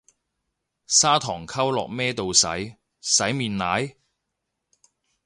[0.87, 2.47] 砂糖溝落咩度洗，
[3.01, 3.93] 洗面奶？